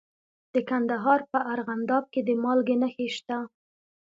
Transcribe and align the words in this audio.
د 0.53 0.55
کندهار 0.69 1.19
په 1.31 1.39
ارغنداب 1.53 2.03
کې 2.13 2.21
د 2.27 2.29
مالګې 2.43 2.75
نښې 2.81 3.07
شته. 3.15 3.37